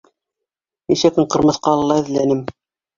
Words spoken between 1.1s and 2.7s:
көн Ҡырмыҫҡалыла эҙләнем.